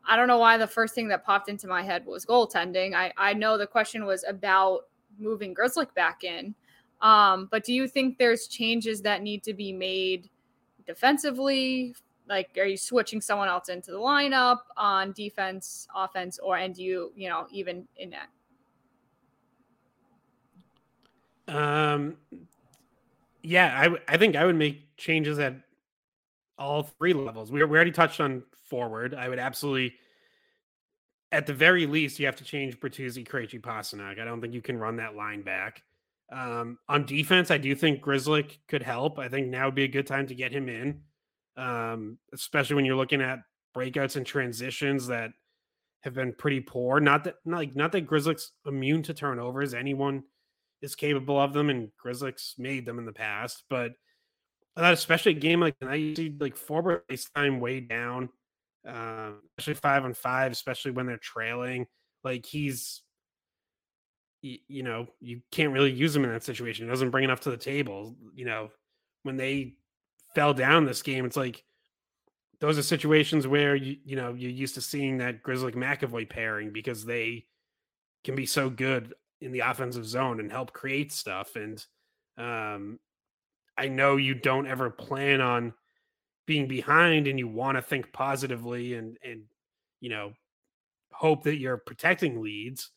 I 0.08 0.16
don't 0.16 0.28
know 0.28 0.38
why 0.38 0.56
the 0.56 0.66
first 0.66 0.94
thing 0.94 1.08
that 1.08 1.24
popped 1.24 1.50
into 1.50 1.66
my 1.66 1.82
head 1.82 2.06
was 2.06 2.24
goaltending. 2.24 2.94
I, 2.94 3.12
I 3.18 3.34
know 3.34 3.58
the 3.58 3.66
question 3.66 4.06
was 4.06 4.24
about 4.26 4.86
moving 5.18 5.54
Grzelcyk 5.54 5.92
back 5.94 6.24
in. 6.24 6.54
Um, 7.02 7.46
but 7.50 7.62
do 7.62 7.74
you 7.74 7.86
think 7.86 8.16
there's 8.16 8.48
changes 8.48 9.02
that 9.02 9.22
need 9.22 9.42
to 9.44 9.52
be 9.52 9.72
made 9.72 10.30
defensively? 10.86 11.94
Like, 12.28 12.50
are 12.58 12.66
you 12.66 12.76
switching 12.76 13.20
someone 13.20 13.48
else 13.48 13.68
into 13.68 13.90
the 13.90 13.98
lineup 13.98 14.58
on 14.76 15.12
defense, 15.12 15.88
offense, 15.94 16.38
or 16.38 16.58
and 16.58 16.76
you, 16.76 17.12
you 17.16 17.28
know, 17.28 17.46
even 17.50 17.88
in 17.96 18.10
that? 18.10 18.28
Um, 21.48 22.16
yeah, 23.42 23.74
I 23.74 24.14
I 24.14 24.16
think 24.18 24.36
I 24.36 24.44
would 24.44 24.56
make 24.56 24.96
changes 24.96 25.38
at 25.38 25.54
all 26.58 26.82
three 26.82 27.14
levels. 27.14 27.50
We 27.50 27.64
we 27.64 27.76
already 27.76 27.92
touched 27.92 28.20
on 28.20 28.42
forward. 28.68 29.14
I 29.14 29.28
would 29.28 29.38
absolutely, 29.38 29.94
at 31.32 31.46
the 31.46 31.54
very 31.54 31.86
least, 31.86 32.18
you 32.18 32.26
have 32.26 32.36
to 32.36 32.44
change 32.44 32.78
Bertuzzi, 32.78 33.26
Krejci, 33.26 33.60
Pastrnak. 33.60 34.20
I 34.20 34.24
don't 34.24 34.40
think 34.40 34.52
you 34.52 34.62
can 34.62 34.76
run 34.78 34.96
that 34.96 35.16
line 35.16 35.42
back. 35.42 35.82
Um, 36.30 36.78
on 36.88 37.06
defense, 37.06 37.50
I 37.50 37.56
do 37.56 37.74
think 37.74 38.02
Grzelcyk 38.02 38.58
could 38.68 38.82
help. 38.82 39.18
I 39.18 39.28
think 39.28 39.48
now 39.48 39.66
would 39.66 39.74
be 39.74 39.84
a 39.84 39.88
good 39.88 40.06
time 40.06 40.26
to 40.26 40.34
get 40.34 40.52
him 40.52 40.68
in, 40.68 41.00
um, 41.58 42.18
especially 42.32 42.76
when 42.76 42.84
you're 42.84 42.96
looking 42.96 43.20
at 43.20 43.40
breakouts 43.76 44.16
and 44.16 44.24
transitions 44.24 45.08
that 45.08 45.30
have 46.02 46.14
been 46.14 46.32
pretty 46.32 46.60
poor. 46.60 47.00
Not 47.00 47.24
that 47.24 47.34
not 47.44 47.58
like 47.58 47.76
not 47.76 47.92
that 47.92 48.06
Grzelcyk's 48.06 48.52
immune 48.64 49.02
to 49.02 49.14
turnovers. 49.14 49.74
Anyone 49.74 50.22
is 50.80 50.94
capable 50.94 51.38
of 51.38 51.52
them, 51.52 51.68
and 51.68 51.90
Grzelcyk's 52.02 52.54
made 52.56 52.86
them 52.86 52.98
in 52.98 53.04
the 53.04 53.12
past. 53.12 53.64
But 53.68 53.92
I 54.76 54.80
thought, 54.80 54.92
especially 54.92 55.32
a 55.32 55.40
game 55.40 55.60
like 55.60 55.74
I 55.82 55.96
you 55.96 56.14
see 56.14 56.34
like 56.38 56.56
Forbort 56.56 57.02
ice 57.10 57.28
time 57.34 57.60
way 57.60 57.80
down, 57.80 58.28
uh, 58.88 59.32
especially 59.58 59.80
five 59.80 60.04
on 60.04 60.14
five, 60.14 60.52
especially 60.52 60.92
when 60.92 61.06
they're 61.06 61.18
trailing. 61.18 61.86
Like 62.22 62.46
he's, 62.46 63.02
you, 64.42 64.58
you 64.68 64.82
know, 64.84 65.08
you 65.20 65.40
can't 65.50 65.72
really 65.72 65.92
use 65.92 66.14
him 66.14 66.24
in 66.24 66.30
that 66.30 66.44
situation. 66.44 66.86
He 66.86 66.90
doesn't 66.90 67.10
bring 67.10 67.24
enough 67.24 67.40
to 67.40 67.50
the 67.50 67.56
table. 67.56 68.16
You 68.34 68.44
know, 68.44 68.70
when 69.24 69.36
they 69.36 69.74
fell 70.38 70.54
down 70.54 70.84
this 70.84 71.02
game, 71.02 71.24
it's 71.24 71.36
like 71.36 71.64
those 72.60 72.78
are 72.78 72.82
situations 72.82 73.48
where 73.48 73.74
you 73.74 73.96
you 74.04 74.14
know 74.14 74.34
you're 74.34 74.52
used 74.52 74.76
to 74.76 74.80
seeing 74.80 75.18
that 75.18 75.42
Grzelcyk 75.42 75.74
McAvoy 75.74 76.30
pairing 76.30 76.72
because 76.72 77.04
they 77.04 77.46
can 78.22 78.36
be 78.36 78.46
so 78.46 78.70
good 78.70 79.14
in 79.40 79.50
the 79.50 79.60
offensive 79.60 80.06
zone 80.06 80.38
and 80.38 80.52
help 80.52 80.72
create 80.72 81.10
stuff. 81.10 81.56
And 81.56 81.84
um, 82.36 83.00
I 83.76 83.88
know 83.88 84.16
you 84.16 84.34
don't 84.34 84.68
ever 84.68 84.90
plan 84.90 85.40
on 85.40 85.72
being 86.46 86.68
behind, 86.68 87.26
and 87.26 87.36
you 87.36 87.48
want 87.48 87.76
to 87.76 87.82
think 87.82 88.12
positively 88.12 88.94
and 88.94 89.18
and 89.24 89.42
you 90.00 90.10
know 90.10 90.34
hope 91.10 91.42
that 91.42 91.58
you're 91.58 91.78
protecting 91.78 92.40
leads, 92.40 92.90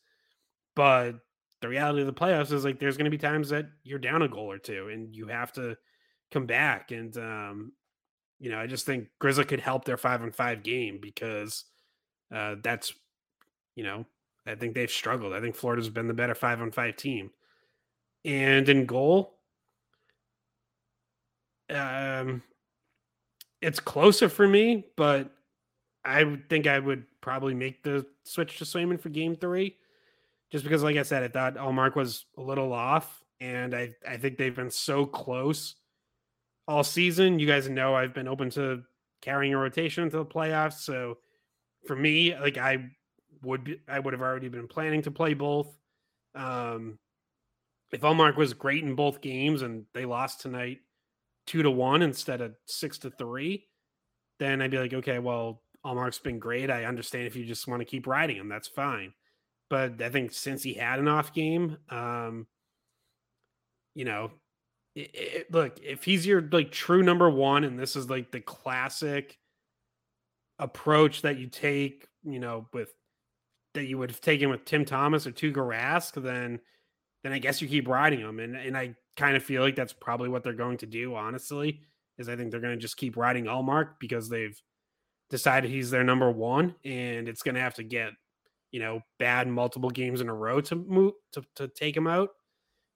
but 0.76 1.14
the 1.60 1.68
reality 1.68 2.02
of 2.02 2.06
the 2.06 2.12
playoffs 2.12 2.52
is 2.52 2.64
like 2.64 2.78
there's 2.78 2.96
going 2.96 3.10
to 3.10 3.10
be 3.10 3.18
times 3.18 3.48
that 3.48 3.66
you're 3.82 3.98
down 3.98 4.22
a 4.22 4.28
goal 4.28 4.48
or 4.48 4.58
two, 4.58 4.90
and 4.92 5.12
you 5.16 5.26
have 5.26 5.52
to 5.54 5.76
come 6.32 6.46
back 6.46 6.90
and 6.90 7.16
um, 7.16 7.72
you 8.42 8.50
know, 8.50 8.58
I 8.58 8.66
just 8.66 8.84
think 8.84 9.06
Grizzly 9.20 9.44
could 9.44 9.60
help 9.60 9.84
their 9.84 9.96
five 9.96 10.20
and 10.20 10.34
five 10.34 10.64
game 10.64 10.98
because 11.00 11.64
uh, 12.34 12.56
that's, 12.60 12.92
you 13.76 13.84
know, 13.84 14.04
I 14.44 14.56
think 14.56 14.74
they've 14.74 14.90
struggled. 14.90 15.32
I 15.32 15.40
think 15.40 15.54
Florida's 15.54 15.88
been 15.88 16.08
the 16.08 16.14
better 16.14 16.34
five 16.34 16.60
on 16.60 16.72
five 16.72 16.96
team. 16.96 17.30
And 18.24 18.68
in 18.68 18.84
goal, 18.86 19.38
um, 21.70 22.42
it's 23.60 23.78
closer 23.78 24.28
for 24.28 24.48
me, 24.48 24.86
but 24.96 25.30
I 26.04 26.38
think 26.48 26.66
I 26.66 26.80
would 26.80 27.04
probably 27.20 27.54
make 27.54 27.84
the 27.84 28.04
switch 28.24 28.58
to 28.58 28.64
Swayman 28.64 29.00
for 29.00 29.08
game 29.08 29.36
three. 29.36 29.76
Just 30.50 30.64
because, 30.64 30.82
like 30.82 30.96
I 30.96 31.02
said, 31.02 31.22
I 31.22 31.28
thought 31.28 31.54
Ullmark 31.54 31.94
was 31.94 32.26
a 32.36 32.42
little 32.42 32.72
off, 32.72 33.22
and 33.40 33.72
I, 33.72 33.94
I 34.06 34.16
think 34.16 34.36
they've 34.36 34.54
been 34.54 34.70
so 34.70 35.06
close 35.06 35.76
all 36.68 36.84
season. 36.84 37.38
You 37.38 37.46
guys 37.46 37.68
know 37.68 37.94
I've 37.94 38.14
been 38.14 38.28
open 38.28 38.50
to 38.50 38.82
carrying 39.20 39.54
a 39.54 39.58
rotation 39.58 40.04
into 40.04 40.18
the 40.18 40.26
playoffs. 40.26 40.80
So 40.80 41.18
for 41.86 41.96
me, 41.96 42.36
like 42.36 42.58
I 42.58 42.90
would 43.42 43.64
be, 43.64 43.80
I 43.88 43.98
would 43.98 44.12
have 44.12 44.22
already 44.22 44.48
been 44.48 44.68
planning 44.68 45.02
to 45.02 45.10
play 45.10 45.34
both. 45.34 45.76
Um, 46.34 46.98
if 47.92 48.00
Ullmark 48.00 48.36
was 48.36 48.54
great 48.54 48.82
in 48.82 48.94
both 48.94 49.20
games 49.20 49.62
and 49.62 49.84
they 49.94 50.04
lost 50.04 50.40
tonight 50.40 50.78
two 51.46 51.62
to 51.62 51.70
one 51.70 52.02
instead 52.02 52.40
of 52.40 52.54
six 52.66 52.98
to 52.98 53.10
three, 53.10 53.66
then 54.38 54.62
I'd 54.62 54.70
be 54.70 54.78
like, 54.78 54.94
okay, 54.94 55.18
well, 55.18 55.62
Ullmark's 55.84 56.18
been 56.18 56.38
great. 56.38 56.70
I 56.70 56.84
understand 56.84 57.26
if 57.26 57.36
you 57.36 57.44
just 57.44 57.68
want 57.68 57.80
to 57.80 57.84
keep 57.84 58.06
riding 58.06 58.36
him, 58.36 58.48
that's 58.48 58.68
fine. 58.68 59.12
But 59.68 60.00
I 60.00 60.08
think 60.10 60.32
since 60.32 60.62
he 60.62 60.74
had 60.74 60.98
an 60.98 61.08
off 61.08 61.34
game, 61.34 61.76
um, 61.90 62.46
you 63.94 64.04
know, 64.04 64.30
it, 64.94 65.10
it, 65.14 65.52
look, 65.52 65.78
if 65.82 66.04
he's 66.04 66.26
your 66.26 66.46
like 66.52 66.70
true 66.70 67.02
number 67.02 67.30
one, 67.30 67.64
and 67.64 67.78
this 67.78 67.96
is 67.96 68.10
like 68.10 68.30
the 68.30 68.40
classic 68.40 69.38
approach 70.58 71.22
that 71.22 71.38
you 71.38 71.46
take, 71.48 72.08
you 72.24 72.38
know, 72.38 72.66
with 72.72 72.94
that 73.74 73.84
you 73.84 73.98
would 73.98 74.10
have 74.10 74.20
taken 74.20 74.50
with 74.50 74.64
Tim 74.64 74.84
Thomas 74.84 75.26
or 75.26 75.32
Tuukka 75.32 75.54
Rask, 75.54 76.22
then 76.22 76.60
then 77.24 77.32
I 77.32 77.38
guess 77.38 77.62
you 77.62 77.68
keep 77.68 77.88
riding 77.88 78.20
him. 78.20 78.38
And 78.38 78.56
and 78.56 78.76
I 78.76 78.94
kind 79.16 79.36
of 79.36 79.42
feel 79.42 79.62
like 79.62 79.76
that's 79.76 79.92
probably 79.92 80.28
what 80.28 80.42
they're 80.42 80.52
going 80.52 80.78
to 80.78 80.86
do, 80.86 81.14
honestly, 81.14 81.80
is 82.18 82.28
I 82.28 82.36
think 82.36 82.50
they're 82.50 82.60
going 82.60 82.76
to 82.76 82.80
just 82.80 82.96
keep 82.96 83.16
riding 83.16 83.44
Ullmark 83.44 83.94
because 83.98 84.28
they've 84.28 84.60
decided 85.30 85.70
he's 85.70 85.90
their 85.90 86.04
number 86.04 86.30
one, 86.30 86.74
and 86.84 87.28
it's 87.28 87.42
going 87.42 87.54
to 87.54 87.60
have 87.60 87.74
to 87.74 87.82
get 87.82 88.12
you 88.72 88.80
know 88.80 89.00
bad 89.18 89.48
multiple 89.48 89.90
games 89.90 90.20
in 90.20 90.28
a 90.28 90.34
row 90.34 90.60
to 90.60 90.76
move 90.76 91.14
to, 91.32 91.42
to 91.56 91.68
take 91.68 91.96
him 91.96 92.06
out. 92.06 92.30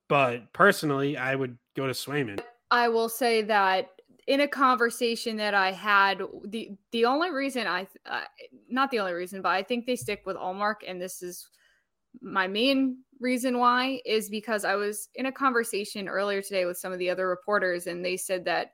But 0.08 0.52
personally, 0.52 1.16
I 1.16 1.34
would 1.34 1.58
go 1.76 1.87
to 1.87 1.92
Swayman. 1.92 2.40
I 2.71 2.88
will 2.88 3.09
say 3.09 3.42
that 3.42 3.90
in 4.26 4.40
a 4.40 4.49
conversation 4.49 5.37
that 5.37 5.54
I 5.54 5.71
had, 5.71 6.23
the 6.47 6.71
the 6.90 7.04
only 7.04 7.30
reason 7.30 7.66
I, 7.66 7.87
uh, 8.06 8.23
not 8.68 8.90
the 8.90 8.99
only 8.99 9.12
reason, 9.12 9.42
but 9.42 9.50
I 9.50 9.62
think 9.62 9.87
they 9.87 9.95
stick 9.95 10.23
with 10.26 10.37
Ullmark, 10.37 10.76
and 10.87 11.00
this 11.00 11.23
is 11.23 11.49
my 12.21 12.49
main 12.49 12.99
reason 13.21 13.59
why 13.59 14.00
is 14.04 14.28
because 14.28 14.64
I 14.64 14.75
was 14.75 15.09
in 15.14 15.26
a 15.26 15.33
conversation 15.33 16.09
earlier 16.09 16.42
today 16.42 16.64
with 16.64 16.78
some 16.78 16.92
of 16.92 16.99
the 16.99 17.11
other 17.11 17.28
reporters, 17.28 17.87
and 17.87 18.04
they 18.04 18.16
said 18.16 18.45
that 18.47 18.73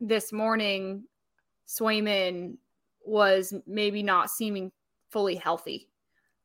this 0.00 0.32
morning 0.32 1.04
Swayman 1.66 2.56
was 3.04 3.52
maybe 3.66 4.02
not 4.02 4.30
seeming 4.30 4.70
fully 5.10 5.34
healthy 5.34 5.88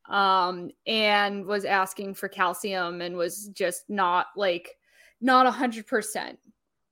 um, 0.10 0.72
and 0.86 1.46
was 1.46 1.66
asking 1.66 2.14
for 2.14 2.28
calcium 2.28 3.02
and 3.02 3.16
was 3.16 3.50
just 3.50 3.84
not 3.90 4.28
like 4.36 4.77
not 5.22 5.46
a 5.46 5.52
hundred 5.52 5.88
percent. 5.88 6.40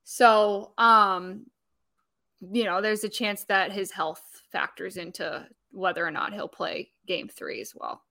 So, 0.03 0.73
um, 0.77 1.45
you 2.51 2.63
know, 2.63 2.81
there's 2.81 3.03
a 3.03 3.09
chance 3.09 3.43
that 3.45 3.71
his 3.71 3.91
health 3.91 4.21
factors 4.51 4.97
into 4.97 5.47
whether 5.71 6.05
or 6.05 6.11
not 6.11 6.33
he'll 6.33 6.47
play 6.47 6.91
game 7.07 7.27
three 7.27 7.61
as 7.61 7.73
well. 7.75 8.01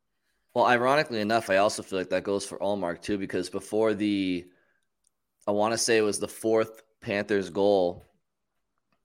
Well, 0.55 0.67
ironically 0.67 1.21
enough, 1.21 1.51
I 1.51 1.57
also 1.57 1.83
feel 1.83 1.99
like 1.99 2.11
that 2.11 2.25
goes 2.25 2.47
for 2.47 2.59
Ullmark 2.59 3.03
too, 3.03 3.19
because 3.19 3.51
before 3.51 3.95
the, 3.95 4.45
I 5.47 5.51
want 5.51 5.73
to 5.73 5.79
say 5.79 5.99
it 5.99 6.03
was 6.03 6.19
the 6.19 6.29
fourth 6.29 6.83
Panthers 7.01 7.51
goal, 7.51 8.05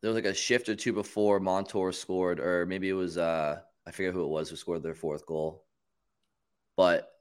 there 0.02 0.10
was 0.10 0.16
like 0.16 0.32
a 0.32 0.34
shift 0.34 0.70
or 0.70 0.76
two 0.76 0.94
before 0.94 1.40
Montour 1.40 1.92
scored, 1.92 2.40
or 2.40 2.66
maybe 2.66 2.90
it 2.90 2.94
was, 2.94 3.18
uh, 3.18 3.60
I 3.86 3.92
forget 3.92 4.14
who 4.14 4.24
it 4.24 4.30
was 4.30 4.50
who 4.50 4.56
scored 4.56 4.84
their 4.84 4.96
fourth 4.96 5.26
goal 5.26 5.66
but 6.80 7.12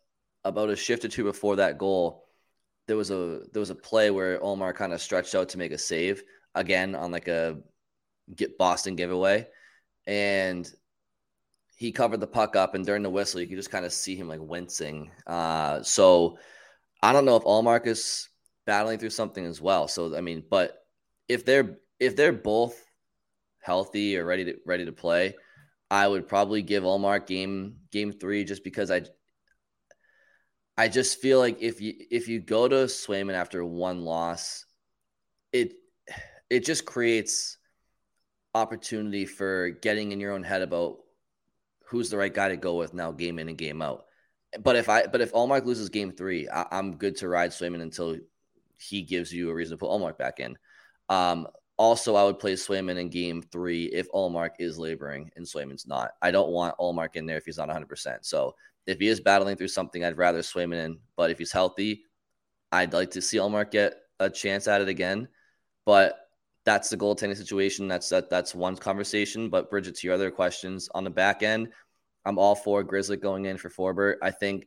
about 0.45 0.71
a 0.71 0.77
shift 0.77 1.05
or 1.05 1.09
two 1.09 1.25
before 1.25 1.57
that 1.57 1.79
goal, 1.79 2.28
there 2.89 2.97
was 2.97 3.11
a 3.11 3.43
there 3.53 3.61
was 3.61 3.71
a 3.71 3.75
play 3.75 4.11
where 4.11 4.41
Ullmark 4.41 4.75
kind 4.75 4.93
of 4.93 5.01
stretched 5.01 5.35
out 5.35 5.51
to 5.51 5.59
make 5.59 5.73
a 5.73 5.79
save 5.79 6.25
again 6.55 6.95
on 6.95 7.13
like 7.13 7.29
a 7.29 7.59
get 8.35 8.59
Boston 8.59 8.97
giveaway, 8.97 9.47
and 10.07 10.69
he 11.77 11.93
covered 11.93 12.21
the 12.21 12.27
puck 12.27 12.57
up, 12.57 12.75
and 12.75 12.85
during 12.85 13.03
the 13.03 13.11
whistle, 13.11 13.41
you 13.41 13.47
could 13.47 13.59
just 13.59 13.71
kind 13.71 13.85
of 13.85 13.93
see 13.93 14.17
him 14.17 14.27
like 14.27 14.41
wincing. 14.41 15.13
Uh, 15.27 15.83
so 15.83 16.39
I 17.03 17.13
don't 17.13 17.27
know 17.27 17.37
if 17.37 17.45
Ullmark 17.45 17.87
is 17.87 18.29
battling 18.67 18.99
through 18.99 19.11
something 19.11 19.45
as 19.45 19.61
well. 19.61 19.87
So 19.87 20.17
I 20.17 20.23
mean, 20.23 20.43
but 20.51 20.79
if 21.29 21.45
they're 21.45 21.79
if 22.01 22.17
they're 22.17 22.33
both 22.33 22.83
healthy 23.61 24.17
or 24.17 24.25
ready 24.25 24.47
to 24.47 24.57
ready 24.65 24.87
to 24.87 24.93
play, 24.93 25.35
I 25.91 26.09
would 26.09 26.27
probably 26.27 26.63
give 26.63 26.85
Ullmark 26.85 27.27
game 27.27 27.77
game 27.93 28.13
three 28.13 28.45
just 28.45 28.65
because 28.65 28.91
I 28.91 29.03
I 30.79 30.87
just 30.87 31.21
feel 31.21 31.41
like 31.41 31.61
if 31.61 31.81
you 31.81 31.93
if 32.09 32.29
you 32.29 32.39
go 32.39 32.69
to 32.69 32.77
Swayman 32.87 33.35
after 33.35 33.65
one 33.65 34.03
loss, 34.03 34.65
it 35.53 35.75
it 36.49 36.65
just 36.65 36.85
creates 36.85 37.59
opportunity 38.55 39.27
for 39.27 39.71
getting 39.71 40.13
in 40.13 40.21
your 40.21 40.33
own 40.33 40.45
head 40.45 40.63
about 40.63 40.99
who's 41.85 42.11
the 42.11 42.17
right 42.17 42.33
guy 42.33 42.49
to 42.51 42.57
go 42.57 42.77
with 42.77 42.95
now, 42.95 43.11
game 43.11 43.41
in 43.41 43.49
and 43.49 43.59
game 43.59 43.83
out. 43.83 44.05
But 44.63 44.77
if 44.77 44.89
I 44.89 45.07
but 45.07 45.21
if 45.21 45.33
Ullmark 45.33 45.65
loses 45.65 45.89
game 45.89 46.13
three, 46.13 46.49
I, 46.49 46.79
am 46.79 46.97
good 46.97 47.17
to 47.17 47.29
ride 47.29 47.51
Swayman 47.51 47.83
until 47.83 48.17
he 48.79 49.03
gives 49.03 49.33
you 49.33 49.51
a 49.51 49.55
reason 49.55 49.77
to 49.77 49.81
put 49.81 49.91
Ullmark 49.91 50.17
back 50.17 50.39
in. 50.39 50.57
Um, 51.09 51.49
also, 51.77 52.15
I 52.15 52.23
would 52.23 52.39
play 52.39 52.55
Swayman 52.55 52.99
in 52.99 53.09
game 53.09 53.43
three 53.43 53.87
if 53.87 54.11
Ullmark 54.13 54.51
is 54.61 54.79
laboring 54.79 55.33
and 55.35 55.45
Swayman's 55.45 55.89
not. 55.89 56.13
I 56.23 56.31
don't 56.31 56.51
want 56.51 56.79
Ullmark 56.79 57.17
in 57.17 57.27
there 57.27 57.37
if 57.37 57.47
he's 57.47 57.59
not 57.59 57.69
100%. 57.69 58.19
So 58.23 58.55
if 58.89 58.99
he 58.99 59.09
is 59.09 59.21
battling 59.21 59.55
through 59.55 59.69
something, 59.69 60.03
I'd 60.03 60.17
rather 60.17 60.41
Swayman. 60.41 60.99
But 61.15 61.31
if 61.31 61.39
he's 61.39 61.53
healthy, 61.53 62.05
I'd 62.73 62.95
like 62.95 63.11
to 63.13 63.23
see 63.23 63.37
Ullmark 63.37 63.71
get 63.71 63.95
a 64.19 64.31
chance 64.31 64.67
at 64.67 64.81
it 64.81 64.89
again. 64.89 65.29
But 65.85 66.19
that's 66.65 66.89
the 66.89 66.97
goaltending 66.97 67.37
situation. 67.37 67.87
That's 67.87 68.09
that. 68.09 68.31
That's 68.31 68.55
one 68.55 68.77
conversation. 68.77 69.51
But 69.51 69.71
Bridget, 69.71 69.97
to 69.97 70.07
your 70.07 70.15
other 70.15 70.31
questions 70.31 70.89
on 70.95 71.05
the 71.05 71.11
back 71.11 71.43
end, 71.43 71.69
I'm 72.25 72.39
all 72.39 72.55
for 72.55 72.83
Grizzly 72.83 73.19
going 73.19 73.45
in 73.45 73.59
for 73.59 73.69
Forbort. 73.69 74.17
I 74.23 74.31
think. 74.31 74.67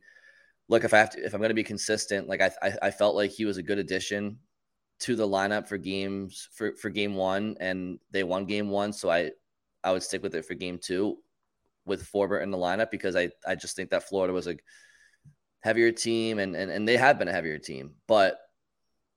Look, 0.68 0.84
if 0.84 0.94
I 0.94 0.98
have 0.98 1.10
to, 1.10 1.24
if 1.24 1.34
I'm 1.34 1.40
going 1.40 1.50
to 1.50 1.54
be 1.54 1.64
consistent, 1.64 2.28
like 2.28 2.40
I, 2.40 2.50
I, 2.62 2.72
I 2.82 2.90
felt 2.92 3.16
like 3.16 3.32
he 3.32 3.44
was 3.44 3.56
a 3.58 3.62
good 3.62 3.78
addition 3.78 4.38
to 5.00 5.16
the 5.16 5.26
lineup 5.26 5.66
for 5.66 5.76
games 5.76 6.48
for 6.52 6.76
for 6.76 6.90
game 6.90 7.16
one, 7.16 7.56
and 7.58 7.98
they 8.12 8.22
won 8.22 8.46
game 8.46 8.70
one, 8.70 8.92
so 8.92 9.10
I 9.10 9.32
I 9.82 9.92
would 9.92 10.04
stick 10.04 10.22
with 10.22 10.36
it 10.36 10.44
for 10.44 10.54
game 10.54 10.78
two 10.80 11.18
with 11.84 12.10
Forbort 12.10 12.42
in 12.42 12.50
the 12.50 12.58
lineup 12.58 12.90
because 12.90 13.16
I, 13.16 13.30
I 13.46 13.54
just 13.54 13.76
think 13.76 13.90
that 13.90 14.08
Florida 14.08 14.32
was 14.32 14.46
a 14.46 14.56
heavier 15.60 15.92
team 15.92 16.38
and, 16.38 16.54
and, 16.54 16.70
and 16.70 16.86
they 16.86 16.96
have 16.96 17.18
been 17.18 17.28
a 17.28 17.32
heavier 17.32 17.58
team. 17.58 17.94
But 18.06 18.38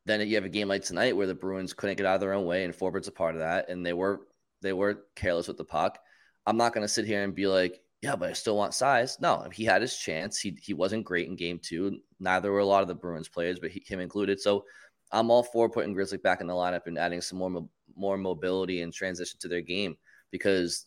then 0.06 0.28
you 0.28 0.36
have 0.36 0.46
a 0.46 0.50
game 0.50 0.68
like 0.68 0.84
tonight 0.84 1.16
where 1.16 1.28
the 1.28 1.36
Bruins 1.36 1.74
couldn't 1.74 1.98
get 1.98 2.06
out 2.06 2.16
of 2.16 2.22
their 2.22 2.34
own 2.34 2.46
way 2.46 2.64
and 2.64 2.74
Forbort's 2.74 3.08
a 3.08 3.12
part 3.12 3.36
of 3.36 3.42
that. 3.42 3.70
And 3.70 3.86
they 3.86 3.94
were 3.94 4.22
they 4.62 4.74
were 4.74 5.06
careless 5.16 5.48
with 5.48 5.58
the 5.58 5.66
puck. 5.66 6.00
I'm 6.46 6.58
not 6.58 6.74
going 6.74 6.84
to 6.84 6.88
sit 6.88 7.06
here 7.06 7.24
and 7.24 7.36
be 7.36 7.48
like, 7.48 7.82
yeah, 8.02 8.16
but 8.16 8.30
I 8.30 8.34
still 8.34 8.56
want 8.56 8.74
size. 8.74 9.18
No, 9.20 9.48
he 9.52 9.66
had 9.66 9.82
his 9.82 9.98
chance. 9.98 10.40
He 10.40 10.58
he 10.62 10.74
wasn't 10.74 11.06
great 11.06 11.28
in 11.28 11.36
game 11.36 11.60
two. 11.62 12.00
Neither 12.20 12.52
were 12.52 12.60
a 12.60 12.66
lot 12.66 12.82
of 12.82 12.88
the 12.88 12.96
Bruins 12.96 13.30
players, 13.30 13.60
but 13.60 13.72
he, 13.72 13.84
him 13.86 14.00
included. 14.00 14.40
So 14.40 14.66
I'm 15.12 15.32
all 15.32 15.44
for 15.44 15.70
putting 15.70 15.94
Grizzly 15.94 16.20
back 16.20 16.42
in 16.42 16.48
the 16.48 16.54
lineup 16.54 16.86
and 16.86 16.98
adding 16.98 17.22
some 17.22 17.40
more 17.40 17.68
more 17.96 18.18
mobility 18.18 18.82
and 18.82 18.94
transition 18.94 19.40
to 19.40 19.48
their 19.48 19.62
game 19.62 19.96
because 20.30 20.86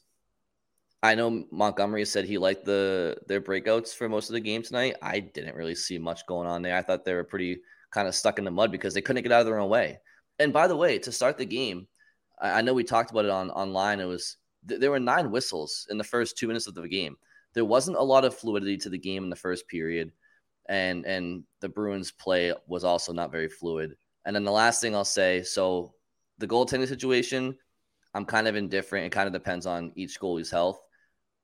I 1.02 1.14
know 1.14 1.44
Montgomery 1.52 2.04
said 2.04 2.24
he 2.24 2.38
liked 2.38 2.64
the 2.64 3.16
their 3.28 3.40
breakouts 3.40 3.94
for 3.94 4.08
most 4.08 4.30
of 4.30 4.34
the 4.34 4.40
game 4.40 4.62
tonight. 4.62 4.96
I 5.00 5.20
didn't 5.20 5.54
really 5.54 5.76
see 5.76 5.98
much 5.98 6.26
going 6.26 6.48
on 6.48 6.62
there. 6.62 6.76
I 6.76 6.82
thought 6.82 7.04
they 7.04 7.14
were 7.14 7.24
pretty 7.24 7.60
kind 7.90 8.08
of 8.08 8.14
stuck 8.14 8.38
in 8.38 8.44
the 8.44 8.50
mud 8.50 8.72
because 8.72 8.94
they 8.94 9.00
couldn't 9.00 9.22
get 9.22 9.32
out 9.32 9.40
of 9.40 9.46
their 9.46 9.60
own 9.60 9.70
way. 9.70 10.00
And 10.38 10.52
by 10.52 10.66
the 10.66 10.76
way, 10.76 10.98
to 10.98 11.12
start 11.12 11.38
the 11.38 11.46
game, 11.46 11.86
I, 12.40 12.58
I 12.58 12.62
know 12.62 12.74
we 12.74 12.84
talked 12.84 13.10
about 13.10 13.24
it 13.24 13.30
on 13.30 13.50
online. 13.50 14.00
It 14.00 14.06
was 14.06 14.36
th- 14.68 14.80
there 14.80 14.90
were 14.90 14.98
nine 14.98 15.30
whistles 15.30 15.86
in 15.90 15.98
the 15.98 16.04
first 16.04 16.36
two 16.36 16.48
minutes 16.48 16.66
of 16.66 16.74
the 16.74 16.88
game. 16.88 17.16
There 17.54 17.64
wasn't 17.64 17.96
a 17.96 18.02
lot 18.02 18.24
of 18.24 18.36
fluidity 18.36 18.76
to 18.78 18.90
the 18.90 18.98
game 18.98 19.24
in 19.24 19.30
the 19.30 19.36
first 19.36 19.68
period, 19.68 20.10
and 20.68 21.06
and 21.06 21.44
the 21.60 21.68
Bruins 21.68 22.10
play 22.10 22.52
was 22.66 22.82
also 22.82 23.12
not 23.12 23.32
very 23.32 23.48
fluid. 23.48 23.96
And 24.24 24.34
then 24.34 24.44
the 24.44 24.52
last 24.52 24.80
thing 24.80 24.94
I'll 24.94 25.04
say, 25.04 25.42
so 25.42 25.94
the 26.38 26.48
goaltending 26.48 26.88
situation, 26.88 27.56
I'm 28.14 28.24
kind 28.24 28.48
of 28.48 28.56
indifferent. 28.56 29.06
It 29.06 29.12
kind 29.12 29.26
of 29.28 29.32
depends 29.32 29.64
on 29.64 29.92
each 29.94 30.20
goalie's 30.20 30.50
health. 30.50 30.80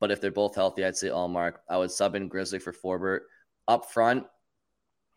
But 0.05 0.11
if 0.11 0.21
they're 0.21 0.31
both 0.31 0.55
healthy, 0.55 0.85
I'd 0.85 0.99
say 0.99 1.09
Ullmark. 1.09 1.55
I 1.67 1.79
would 1.79 1.91
sub 1.91 2.15
in 2.15 2.29
Grizzly 2.29 2.59
for 2.59 2.75
Forbort. 2.75 3.21
Up 3.69 3.91
front, 3.91 4.27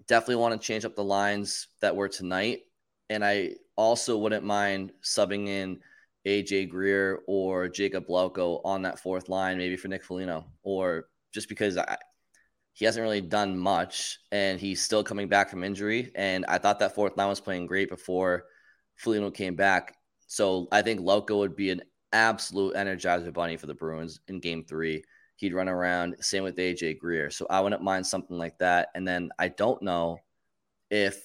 definitely 0.07 0.37
want 0.37 0.53
to 0.53 0.65
change 0.65 0.85
up 0.85 0.95
the 0.95 1.03
lines 1.03 1.67
that 1.81 1.93
were 1.93 2.07
tonight. 2.07 2.59
And 3.09 3.21
I 3.21 3.55
also 3.75 4.17
wouldn't 4.17 4.45
mind 4.45 4.93
subbing 5.03 5.49
in 5.49 5.81
AJ 6.25 6.69
Greer 6.69 7.19
or 7.27 7.67
Jakub 7.67 8.07
Lauko 8.07 8.61
on 8.63 8.83
that 8.83 8.97
fourth 8.97 9.27
line, 9.27 9.57
maybe 9.57 9.75
for 9.75 9.89
Nick 9.89 10.05
Foligno, 10.05 10.45
or 10.63 11.09
just 11.33 11.49
because 11.49 11.75
I, 11.75 11.97
he 12.71 12.85
hasn't 12.85 13.03
really 13.03 13.19
done 13.19 13.57
much 13.57 14.19
and 14.31 14.57
he's 14.57 14.81
still 14.81 15.03
coming 15.03 15.27
back 15.27 15.49
from 15.49 15.65
injury. 15.65 16.13
And 16.15 16.45
I 16.45 16.59
thought 16.59 16.79
that 16.79 16.95
fourth 16.95 17.17
line 17.17 17.27
was 17.27 17.41
playing 17.41 17.65
great 17.65 17.89
before 17.89 18.45
Foligno 18.95 19.31
came 19.31 19.57
back. 19.57 19.97
So 20.27 20.69
I 20.71 20.81
think 20.81 21.01
Lauko 21.01 21.39
would 21.39 21.57
be 21.57 21.71
an 21.71 21.81
absolute 22.13 22.75
energizer 22.75 23.33
bunny 23.33 23.57
for 23.57 23.67
the 23.67 23.73
Bruins 23.73 24.19
in 24.27 24.39
game 24.39 24.63
three. 24.63 25.03
He'd 25.35 25.53
run 25.53 25.69
around. 25.69 26.15
Same 26.19 26.43
with 26.43 26.57
AJ 26.57 26.99
Greer. 26.99 27.29
So 27.29 27.45
I 27.49 27.61
wouldn't 27.61 27.83
mind 27.83 28.05
something 28.05 28.37
like 28.37 28.57
that. 28.57 28.89
And 28.95 29.07
then 29.07 29.29
I 29.37 29.49
don't 29.49 29.81
know 29.81 30.19
if 30.89 31.23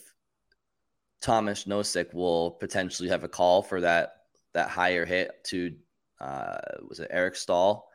Tomas 1.22 1.64
Nosek 1.64 2.12
will 2.12 2.52
potentially 2.52 3.08
have 3.08 3.24
a 3.24 3.28
call 3.28 3.62
for 3.62 3.80
that 3.80 4.16
that 4.54 4.68
higher 4.68 5.06
hit 5.06 5.42
to 5.44 5.74
uh, 6.20 6.58
was 6.88 7.00
it 7.00 7.08
Eric 7.10 7.36
Staal? 7.36 7.88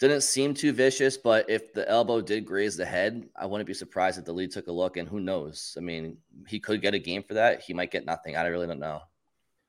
Didn't 0.00 0.22
seem 0.22 0.54
too 0.54 0.72
vicious, 0.72 1.16
but 1.16 1.50
if 1.50 1.72
the 1.72 1.88
elbow 1.88 2.20
did 2.20 2.46
graze 2.46 2.76
the 2.76 2.86
head, 2.86 3.28
I 3.36 3.46
wouldn't 3.46 3.66
be 3.66 3.74
surprised 3.74 4.18
if 4.18 4.24
the 4.24 4.32
lead 4.32 4.52
took 4.52 4.68
a 4.68 4.72
look. 4.72 4.96
And 4.96 5.08
who 5.08 5.18
knows? 5.18 5.74
I 5.76 5.80
mean, 5.80 6.18
he 6.46 6.60
could 6.60 6.80
get 6.80 6.94
a 6.94 7.00
game 7.00 7.24
for 7.24 7.34
that. 7.34 7.62
He 7.62 7.74
might 7.74 7.90
get 7.90 8.04
nothing. 8.04 8.36
I 8.36 8.46
really 8.46 8.68
don't 8.68 8.78
know. 8.78 9.00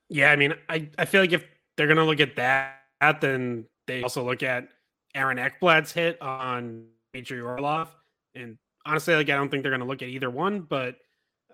Yeah, 0.07 0.31
I 0.31 0.35
mean, 0.35 0.53
I, 0.67 0.89
I 0.99 1.05
feel 1.05 1.21
like 1.21 1.33
if 1.33 1.43
they're 1.79 1.87
going 1.87 1.95
to 1.95 2.03
look 2.03 2.19
at 2.19 2.35
that, 2.35 3.21
then 3.21 3.63
they 3.87 4.03
also 4.03 4.25
look 4.25 4.43
at 4.43 4.67
Aaron 5.15 5.37
Ekblad's 5.37 5.93
hit 5.93 6.21
on 6.21 6.87
Dmitry 7.13 7.39
Orlov. 7.39 7.87
And 8.35 8.57
honestly, 8.85 9.15
like 9.15 9.29
I 9.29 9.37
don't 9.37 9.49
think 9.49 9.63
they're 9.63 9.71
going 9.71 9.79
to 9.79 9.87
look 9.87 10.01
at 10.01 10.09
either 10.09 10.29
one, 10.29 10.59
but 10.59 10.97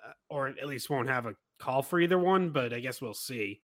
uh, 0.04 0.14
or 0.28 0.48
at 0.48 0.66
least 0.66 0.90
won't 0.90 1.10
have 1.10 1.28
a 1.28 1.36
call 1.60 1.84
for 1.84 2.00
either 2.00 2.18
one. 2.18 2.50
But 2.50 2.74
I 2.74 2.80
guess 2.80 3.04
we'll 3.04 3.14
see. 3.14 3.62